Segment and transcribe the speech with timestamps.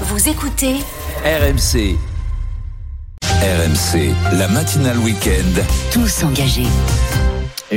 [0.00, 0.74] Vous écoutez
[1.24, 1.96] RMC.
[3.22, 5.62] RMC, la matinale week-end.
[5.92, 6.66] Tous engagés.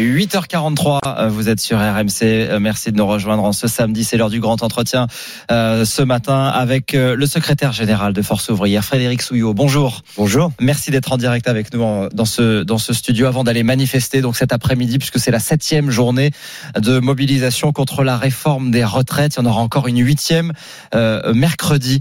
[0.03, 2.21] 8h43, euh, vous êtes sur RMC.
[2.23, 4.03] Euh, Merci de nous rejoindre en ce samedi.
[4.03, 5.07] C'est l'heure du grand entretien
[5.51, 9.53] euh, ce matin avec euh, le secrétaire général de Force ouvrière, Frédéric Souillot.
[9.53, 10.01] Bonjour.
[10.17, 10.51] Bonjour.
[10.59, 14.21] Merci d'être en direct avec nous en- dans ce dans ce studio avant d'aller manifester
[14.21, 16.31] donc cet après-midi puisque c'est la septième journée
[16.79, 19.35] de mobilisation contre la réforme des retraites.
[19.35, 20.53] Il y en aura encore une huitième
[20.95, 21.99] euh, mercredi.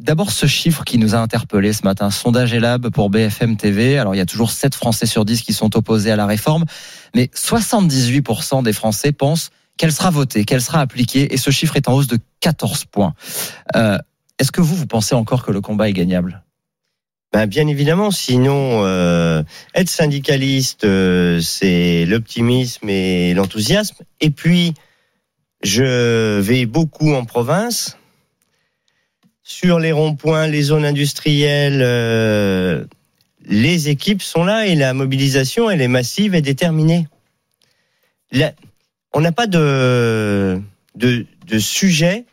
[0.00, 3.98] D'abord, ce chiffre qui nous a interpellé ce matin, sondage Elab pour BFM TV.
[3.98, 6.64] Alors, il y a toujours 7 Français sur 10 qui sont opposés à la réforme,
[7.14, 11.86] mais 78% des Français pensent qu'elle sera votée, qu'elle sera appliquée, et ce chiffre est
[11.86, 13.14] en hausse de 14 points.
[13.76, 13.98] Euh,
[14.38, 16.42] Est-ce que vous, vous pensez encore que le combat est gagnable?
[17.34, 19.42] Ben, bien évidemment, sinon, euh,
[19.74, 23.96] être syndicaliste, euh, c'est l'optimisme et l'enthousiasme.
[24.22, 24.72] Et puis,
[25.62, 27.98] je vais beaucoup en province.
[29.50, 32.84] Sur les ronds-points, les zones industrielles, euh,
[33.44, 37.08] les équipes sont là et la mobilisation, elle est massive et déterminée.
[39.12, 40.62] On n'a pas de,
[40.94, 42.26] de, de sujet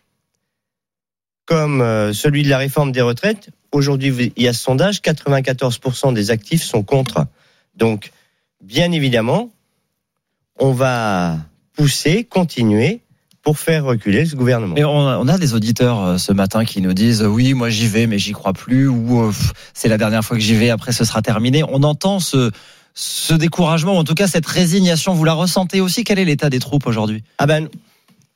[1.47, 3.50] comme euh, celui de la réforme des retraites.
[3.72, 7.25] Aujourd'hui, il y a ce sondage, 94% des actifs sont contre.
[7.75, 8.11] Donc,
[8.61, 9.50] bien évidemment,
[10.59, 11.39] on va
[11.73, 13.02] pousser, continuer
[13.48, 14.76] pour faire reculer ce gouvernement.
[14.78, 17.88] On, on a des auditeurs euh, ce matin qui nous disent euh, oui, moi j'y
[17.88, 19.31] vais, mais j'y crois plus, ou euh,
[19.73, 21.64] c'est la dernière fois que j'y vais, après ce sera terminé.
[21.64, 22.52] On entend ce,
[22.94, 25.14] ce découragement, ou en tout cas cette résignation.
[25.14, 26.03] Vous la ressentez aussi?
[26.03, 27.23] Quel est l'état des troupes aujourd'hui?
[27.38, 27.70] Ah ben,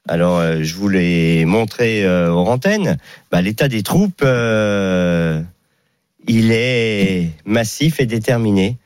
[0.07, 2.97] alors euh, je vous l'ai montré euh, aux antennes.
[3.33, 5.41] Bah, L'état des troupes, euh,
[6.25, 8.77] il est massif et déterminé.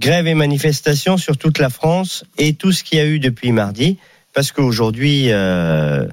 [0.00, 3.52] Grève et manifestation sur toute la France et tout ce qu'il y a eu depuis
[3.52, 3.98] mardi,
[4.34, 6.06] parce qu'aujourd'hui, euh,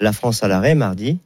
[0.00, 1.18] la France à l'arrêt mardi.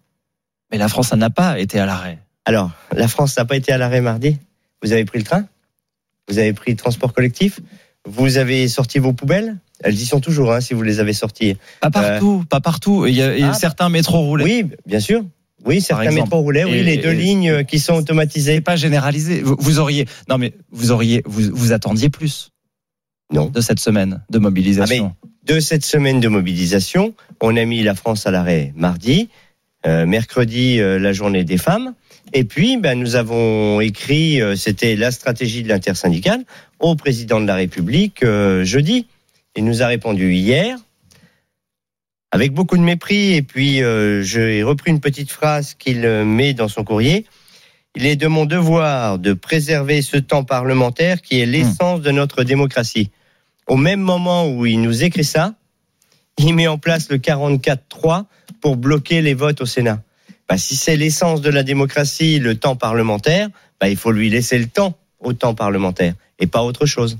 [0.70, 2.19] Mais la France, n'a pas été à l'arrêt.
[2.44, 4.36] Alors, la France n'a pas été à l'arrêt mardi.
[4.83, 5.47] Vous avez pris le train?
[6.28, 7.60] Vous avez pris le transport collectif?
[8.06, 9.56] Vous avez sorti vos poubelles?
[9.82, 11.56] Elles y sont toujours, hein, si vous les avez sorties.
[11.81, 13.06] Pas partout, pas partout.
[13.06, 14.44] Il y a, il y a Ah, certains métros roulés.
[14.44, 15.25] Oui, bien sûr.
[15.64, 18.60] Oui, certains métros roulaient, oui, Et- les deux et- lignes qui sont automatisées.
[18.60, 19.41] pas généralisé.
[19.43, 22.50] Vous, vous auriez, non mais vous auriez, vous, vous attendiez plus
[23.31, 23.47] Non.
[23.47, 25.15] de cette semaine de mobilisation.
[25.44, 29.28] De cette semaine de mobilisation, on a mis la France à l'arrêt mardi,
[29.87, 31.94] euh, mercredi, euh, la journée des femmes.
[32.33, 36.44] Et puis, ben, nous avons écrit, euh, c'était la stratégie de l'intersyndicale,
[36.81, 38.25] au président de la République
[38.62, 39.06] jeudi.
[39.56, 40.77] Il nous a répondu hier,
[42.31, 43.34] avec beaucoup de mépris.
[43.34, 43.81] Et puis,
[44.22, 47.25] j'ai repris une petite phrase qu'il met dans son courrier.
[47.97, 52.44] Il est de mon devoir de préserver ce temps parlementaire qui est l'essence de notre
[52.44, 53.11] démocratie.
[53.69, 55.55] Au même moment où il nous écrit ça,
[56.39, 58.25] il met en place le 44-3
[58.61, 60.01] pour bloquer les votes au Sénat.
[60.49, 63.49] Bah, si c'est l'essence de la démocratie, le temps parlementaire,
[63.81, 67.19] bah, il faut lui laisser le temps au temps parlementaire et pas autre chose.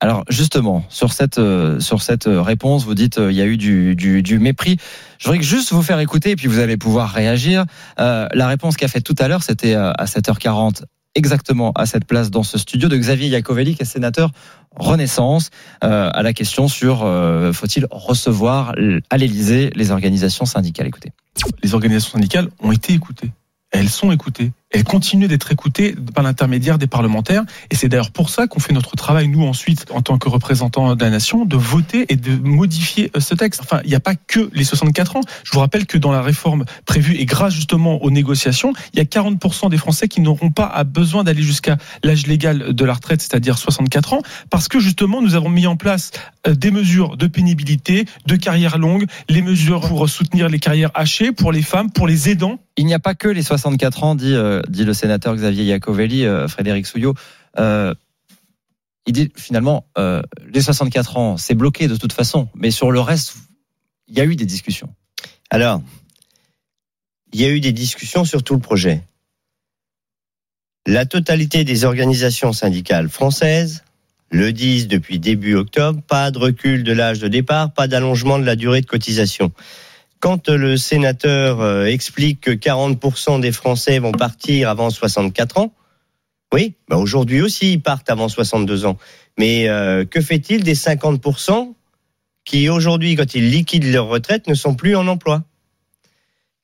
[0.00, 3.46] Alors justement, sur cette euh, sur cette euh, réponse, vous dites euh, il y a
[3.46, 4.76] eu du, mépris.
[5.18, 7.64] Je voudrais juste vous faire écouter et puis vous allez pouvoir réagir.
[8.00, 10.82] Euh, la réponse qu'a faite tout à l'heure, c'était euh, à 7h40
[11.14, 14.30] exactement à cette place dans ce studio de Xavier Iacovelli, qui est sénateur
[14.76, 15.50] Renaissance,
[15.84, 18.74] euh, à la question sur euh, faut-il recevoir
[19.08, 20.88] à l'Élysée les organisations syndicales?
[20.88, 21.12] Écoutez.
[21.62, 23.30] les organisations syndicales ont été écoutées.
[23.70, 24.52] Elles sont écoutées.
[24.74, 27.44] Elles continuent d'être écoutées par l'intermédiaire des parlementaires.
[27.70, 30.96] Et c'est d'ailleurs pour ça qu'on fait notre travail, nous, ensuite, en tant que représentants
[30.96, 33.60] de la nation, de voter et de modifier euh, ce texte.
[33.62, 35.20] Enfin, il n'y a pas que les 64 ans.
[35.44, 39.00] Je vous rappelle que dans la réforme prévue, et grâce justement aux négociations, il y
[39.00, 43.22] a 40% des Français qui n'auront pas besoin d'aller jusqu'à l'âge légal de la retraite,
[43.22, 46.10] c'est-à-dire 64 ans, parce que justement, nous avons mis en place
[46.48, 51.30] euh, des mesures de pénibilité, de carrière longue, les mesures pour soutenir les carrières hachées,
[51.30, 52.58] pour les femmes, pour les aidants.
[52.76, 56.26] Il n'y a pas que les 64 ans, dit, euh, dit le sénateur Xavier Iacovelli,
[56.26, 57.14] euh, Frédéric Souillot.
[57.58, 57.94] Euh,
[59.06, 63.00] il dit finalement, euh, les 64 ans, c'est bloqué de toute façon, mais sur le
[63.00, 63.34] reste,
[64.08, 64.94] il y a eu des discussions.
[65.50, 65.82] Alors,
[67.32, 69.02] il y a eu des discussions sur tout le projet.
[70.86, 73.84] La totalité des organisations syndicales françaises
[74.30, 78.44] le disent depuis début octobre, pas de recul de l'âge de départ, pas d'allongement de
[78.44, 79.52] la durée de cotisation.
[80.24, 85.74] Quand le sénateur euh, explique que 40% des Français vont partir avant 64 ans,
[86.50, 88.96] oui, bah aujourd'hui aussi ils partent avant 62 ans.
[89.38, 91.74] Mais euh, que fait-il des 50%
[92.46, 95.42] qui aujourd'hui, quand ils liquident leur retraite, ne sont plus en emploi?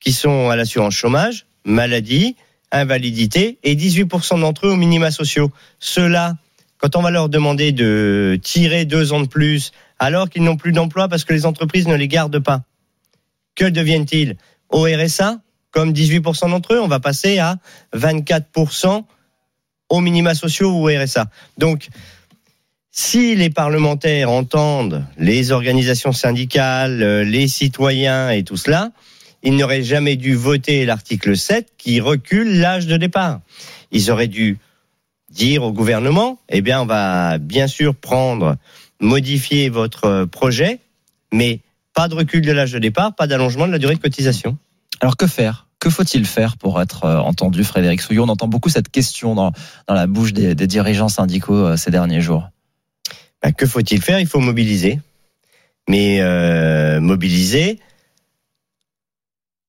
[0.01, 2.37] Qui sont à l'assurance chômage, maladie,
[2.73, 5.53] invalidité, et 18% d'entre eux aux minima sociaux.
[5.81, 6.35] Ceux-là,
[6.79, 10.73] quand on va leur demander de tirer deux ans de plus, alors qu'ils n'ont plus
[10.73, 12.63] d'emploi parce que les entreprises ne les gardent pas,
[13.55, 14.37] que deviennent-ils
[14.69, 17.57] Au RSA comme 18% d'entre eux, on va passer à
[17.95, 19.05] 24%
[19.89, 21.27] aux minima sociaux ou au RSA.
[21.59, 21.89] Donc,
[22.91, 28.91] si les parlementaires entendent les organisations syndicales, euh, les citoyens et tout cela,
[29.43, 33.41] ils n'auraient jamais dû voter l'article 7 qui recule l'âge de départ.
[33.93, 34.59] Ils auraient dû
[35.31, 38.57] dire au gouvernement, eh bien, on va bien sûr prendre,
[39.01, 40.81] modifier votre projet,
[41.33, 41.61] mais
[42.01, 44.57] pas de recul de l'âge de départ, pas d'allongement de la durée de cotisation.
[45.01, 45.67] Alors que faire?
[45.81, 48.25] Que faut-il faire pour être euh, entendu, Frédéric Souillon?
[48.25, 49.53] On entend beaucoup cette question dans,
[49.87, 52.49] dans la bouche des, des dirigeants syndicaux euh, ces derniers jours.
[53.43, 54.19] Ben, que faut-il faire?
[54.19, 54.99] Il faut mobiliser.
[55.91, 57.79] Mais euh, mobiliser,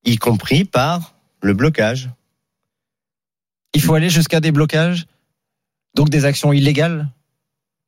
[0.06, 2.12] y compris par le blocage.
[3.74, 5.06] Il faut aller jusqu'à des blocages?
[5.96, 7.00] Donc des actions illégales?
[7.00, 7.12] Bah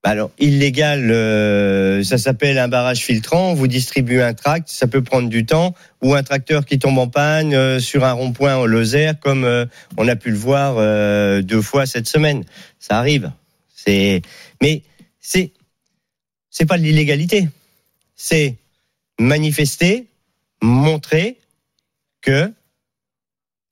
[0.06, 3.54] Alors, illégal, euh, ça s'appelle un barrage filtrant.
[3.54, 7.08] Vous distribuez un tract, ça peut prendre du temps, ou un tracteur qui tombe en
[7.08, 9.66] panne euh, sur un rond-point au Lozère, comme euh,
[9.96, 12.44] on a pu le voir euh, deux fois cette semaine.
[12.80, 13.32] Ça arrive.
[13.74, 14.22] C'est,
[14.62, 14.84] mais
[15.22, 15.52] c'est,
[16.50, 17.48] c'est pas de l'illégalité.
[18.18, 18.58] C'est
[19.20, 20.08] manifester,
[20.62, 21.38] montrer
[22.22, 22.52] que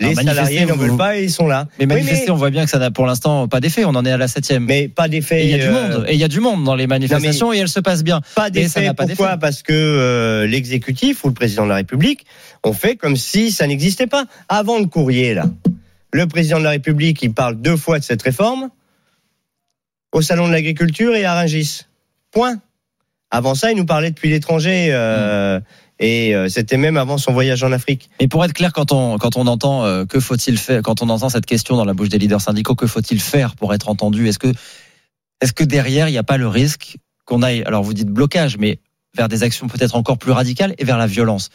[0.02, 1.68] les salariés n'en veulent pas et ils sont là.
[1.80, 3.86] Mais Oui, manifester, on voit bien que ça n'a pour l'instant pas d'effet.
[3.86, 4.66] On en est à la septième.
[4.66, 5.44] mais pas d'effet.
[5.44, 6.06] Et il y a du euh, monde.
[6.08, 8.22] Et il y a du monde dans les manifestations et elles se passent bien.
[8.36, 8.92] Pas d'effet.
[8.96, 9.38] Pourquoi?
[9.38, 12.26] Parce que euh, l'exécutif ou le président de la République
[12.64, 14.26] ont fait comme si ça n'existait pas.
[14.50, 15.46] Avant le courrier, là,
[16.12, 18.70] le président de la République, il parle deux fois de cette réforme
[20.12, 21.86] au salon de l'agriculture et à Rungis.
[22.32, 22.58] Point.
[23.30, 24.90] Avant ça, il nous parlait depuis l'étranger.
[24.92, 25.64] euh, Hmm.
[26.02, 28.10] Et euh, c'était même avant son voyage en Afrique.
[28.20, 31.10] Et pour être clair, quand on, quand on entend euh, que faut-il faire, quand on
[31.10, 34.28] entend cette question dans la bouche des leaders syndicaux, que faut-il faire pour être entendu?
[34.28, 34.52] Est-ce que,
[35.42, 38.58] est-ce que derrière, il n'y a pas le risque qu'on aille, alors vous dites blocage,
[38.58, 38.80] mais
[39.16, 41.50] vers des actions peut-être encore plus radicales et vers la violence?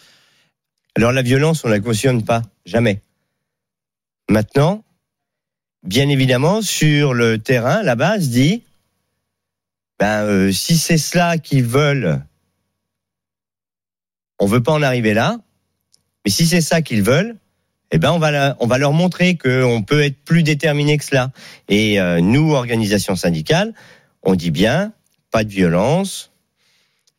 [0.94, 3.02] Alors la violence, on la cautionne pas, jamais.
[4.31, 4.84] Maintenant,
[5.82, 8.62] bien évidemment, sur le terrain, la base dit,
[9.99, 12.22] ben euh, si c'est cela qu'ils veulent,
[14.38, 15.38] on veut pas en arriver là.
[16.24, 17.36] Mais si c'est ça qu'ils veulent,
[17.92, 21.30] eh ben on va on va leur montrer qu'on peut être plus déterminé que cela.
[21.68, 23.72] Et euh, nous, organisations syndicales,
[24.22, 24.92] on dit bien,
[25.30, 26.32] pas de violence,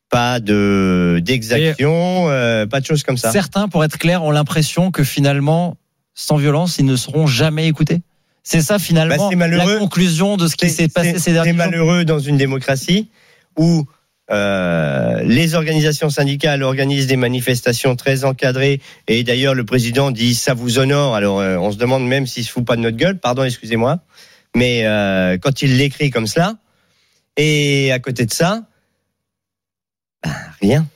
[0.09, 3.31] pas de d'exaction, euh, pas de choses comme ça.
[3.31, 5.77] Certains, pour être clair, ont l'impression que finalement,
[6.13, 8.01] sans violence, ils ne seront jamais écoutés.
[8.43, 11.65] C'est ça finalement Bah, la conclusion de ce qui s'est passé ces derniers C'est jours.
[11.65, 13.09] malheureux dans une démocratie
[13.57, 13.85] où
[14.29, 20.53] euh, les organisations syndicales organisent des manifestations très encadrées et d'ailleurs le président dit ça
[20.53, 21.15] vous honore.
[21.15, 23.19] Alors euh, on se demande même s'il se fout pas de notre gueule.
[23.19, 24.00] Pardon, excusez-moi,
[24.56, 26.56] mais euh, quand il l'écrit comme cela
[27.38, 28.65] et à côté de ça,
[30.24, 30.88] ben, rien,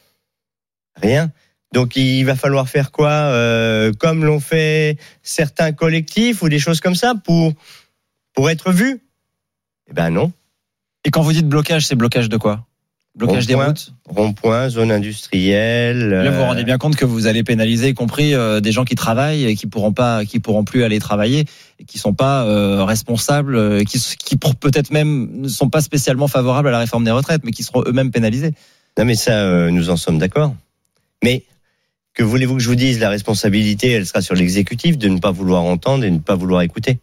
[0.95, 1.31] rien.
[1.73, 6.81] Donc il va falloir faire quoi euh, Comme l'ont fait certains collectifs ou des choses
[6.81, 7.53] comme ça pour
[8.33, 8.99] pour être vu?
[9.89, 10.33] Eh ben non.
[11.05, 12.65] Et quand vous dites blocage, c'est blocage de quoi?
[13.13, 16.09] Blocage des routes Rond-point, zone industrielle.
[16.09, 18.71] Là, vous vous euh, rendez bien compte que vous allez pénaliser, y compris euh, des
[18.71, 21.45] gens qui travaillent et qui pourront pas, qui pourront plus aller travailler
[21.79, 26.69] et qui sont pas euh, responsables, qui, qui peut-être même ne sont pas spécialement favorables
[26.69, 28.53] à la réforme des retraites, mais qui seront eux-mêmes pénalisés.
[28.97, 30.55] Non, mais ça, euh, nous en sommes d'accord.
[31.23, 31.45] Mais
[32.13, 32.99] que voulez-vous que je vous dise?
[32.99, 36.35] La responsabilité, elle sera sur l'exécutif de ne pas vouloir entendre et de ne pas
[36.35, 36.99] vouloir écouter.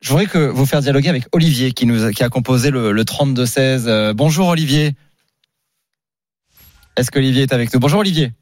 [0.00, 2.92] Je voudrais que vous faire dialoguer avec Olivier qui nous a- qui a composé le,
[2.92, 3.86] le 32-16.
[3.88, 4.92] Euh, bonjour Olivier.
[6.96, 7.80] Est-ce qu'Olivier est avec nous?
[7.80, 8.32] Bonjour Olivier.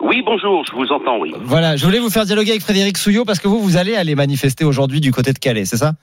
[0.00, 1.32] Oui, bonjour, je vous entends, oui.
[1.42, 4.14] Voilà, je voulais vous faire dialoguer avec Frédéric Souillot parce que vous, vous allez aller
[4.14, 5.94] manifester aujourd'hui du côté de Calais, c'est ça?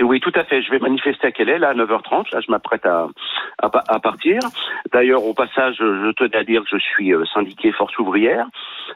[0.00, 0.62] Oui, tout à fait.
[0.62, 2.32] Je vais manifester à Calais, là, à 9h30.
[2.32, 3.08] Là, je m'apprête à,
[3.62, 4.38] à, à partir.
[4.92, 8.46] D'ailleurs, au passage, je tenais à dire que je suis euh, syndiqué Force ouvrière.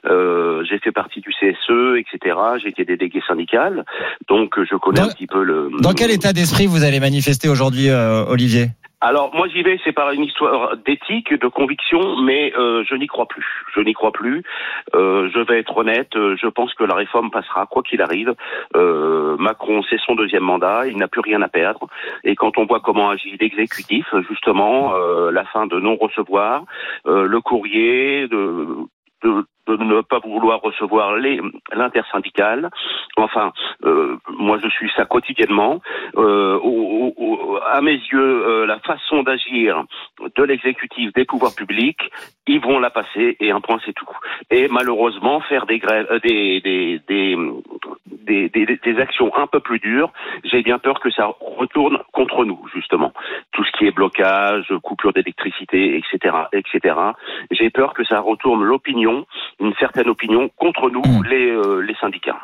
[0.07, 2.37] Euh, j'ai fait partie du CSE, etc.
[2.63, 3.85] J'ai été délégué syndical.
[4.29, 5.71] Donc, je connais Dans- un petit peu le...
[5.81, 8.69] Dans quel état d'esprit vous allez manifester aujourd'hui, euh, Olivier?
[9.09, 13.07] Alors moi j'y vais, c'est par une histoire d'éthique, de conviction, mais euh, je n'y
[13.07, 13.47] crois plus.
[13.73, 14.43] Je n'y crois plus.
[14.97, 16.17] Euh, je vais être honnête.
[16.17, 18.35] euh, Je pense que la réforme passera quoi qu'il arrive.
[18.75, 20.89] Euh, Macron, c'est son deuxième mandat.
[20.89, 21.87] Il n'a plus rien à perdre.
[22.25, 26.65] Et quand on voit comment agit l'exécutif, justement, euh, la fin de non recevoir,
[27.07, 28.67] euh, le courrier, de,
[29.23, 31.17] de de ne pas vouloir recevoir
[31.73, 32.71] l'intersyndicale.
[33.17, 33.53] Enfin,
[33.85, 35.81] euh, moi je suis ça quotidiennement.
[36.17, 39.83] Euh, au- au- à mes yeux, euh, la façon d'agir
[40.37, 42.01] de l'exécutif, des pouvoirs publics,
[42.47, 44.07] ils vont la passer et un point c'est tout.
[44.51, 47.37] Et malheureusement, faire des grèves, euh, des, des, des,
[48.49, 50.13] des, actions un peu plus dures,
[50.45, 53.13] j'ai bien peur que ça retourne contre nous, justement.
[53.53, 56.95] Tout ce qui est blocage, coupure d'électricité, etc., etc.
[57.51, 59.27] J'ai peur que ça retourne l'opinion,
[59.61, 61.27] une certaine opinion, contre nous, Mm.
[61.29, 62.39] les, euh, les syndicats.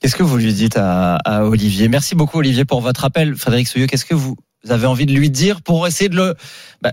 [0.00, 1.88] Qu'est-ce que vous lui dites à, à Olivier?
[1.88, 3.34] Merci beaucoup Olivier pour votre appel.
[3.36, 4.36] Frédéric Souillot, qu'est-ce que vous
[4.68, 6.34] avez envie de lui dire pour essayer de le
[6.80, 6.92] bah,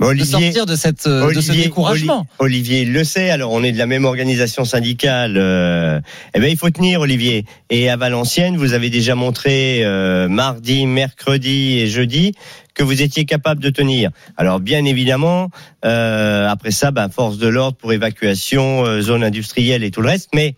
[0.00, 3.62] de Olivier, sortir de cette euh, de ce découragement Oli- Olivier le sait, alors on
[3.62, 5.36] est de la même organisation syndicale.
[5.38, 6.00] Euh,
[6.34, 7.46] eh ben il faut tenir, Olivier.
[7.70, 12.32] Et à Valenciennes, vous avez déjà montré euh, mardi, mercredi et jeudi
[12.74, 14.10] que vous étiez capable de tenir.
[14.36, 15.48] Alors bien évidemment,
[15.86, 20.08] euh, après ça, ben, force de l'ordre pour évacuation, euh, zone industrielle et tout le
[20.08, 20.56] reste, mais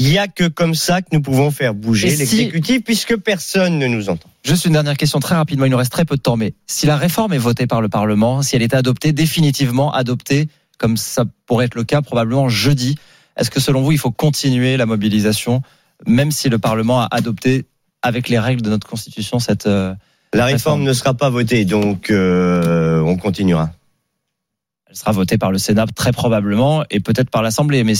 [0.00, 3.16] il y a que comme ça que nous pouvons faire bouger Et si- l'exécutif puisque
[3.16, 4.28] personne ne nous entend.
[4.44, 6.86] Juste une dernière question très rapidement, il nous reste très peu de temps, mais si
[6.86, 11.24] la réforme est votée par le Parlement, si elle est adoptée, définitivement adoptée, comme ça
[11.46, 12.96] pourrait être le cas probablement jeudi,
[13.36, 15.60] est-ce que selon vous, il faut continuer la mobilisation,
[16.06, 17.66] même si le Parlement a adopté
[18.02, 19.66] avec les règles de notre Constitution cette...
[19.66, 19.94] euh,
[20.32, 20.80] La Réforme.
[20.80, 23.70] réforme ne sera pas votée, donc euh, on continuera.
[24.88, 27.92] elle sera votée par le Sénat très probablement et peut-être par l'Assemblée, mais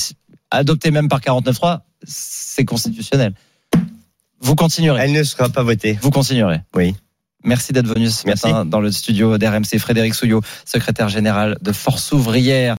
[0.51, 3.35] adoptée même par 49.3, c'est constitutionnel.
[4.41, 5.03] Vous continuerez.
[5.03, 5.99] Elle ne sera pas votée.
[6.01, 6.61] Vous continuerez.
[6.75, 6.95] Oui.
[7.43, 8.47] Merci d'être venu ce Merci.
[8.47, 9.79] matin dans le studio d'RMC.
[9.79, 12.69] Frédéric Souillot, secrétaire général de Force ouvrière.